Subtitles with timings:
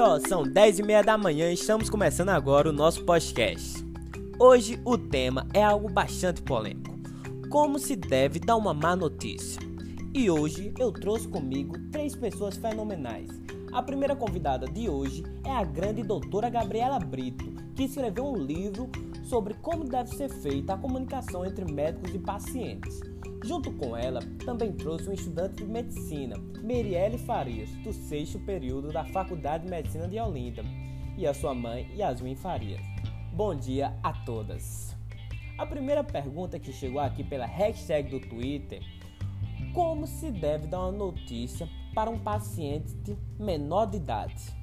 [0.00, 3.84] Ó, são 10 e meia da manhã e estamos começando agora o nosso podcast.
[4.38, 6.96] Hoje o tema é algo bastante polêmico:
[7.50, 9.60] como se deve dar uma má notícia.
[10.14, 13.28] E hoje eu trouxe comigo três pessoas fenomenais.
[13.72, 17.44] A primeira convidada de hoje é a grande doutora Gabriela Brito,
[17.74, 18.88] que escreveu um livro
[19.24, 22.98] sobre como deve ser feita a comunicação entre médicos e pacientes.
[23.44, 29.04] Junto com ela, também trouxe um estudante de medicina, Merielle Farias, do sexto período da
[29.04, 30.64] Faculdade de Medicina de Olinda,
[31.16, 32.80] e a sua mãe, Yasmin Farias.
[33.32, 34.96] Bom dia a todas!
[35.58, 38.80] A primeira pergunta que chegou aqui pela hashtag do Twitter:
[39.72, 44.58] Como se deve dar uma notícia para um paciente menor de idade?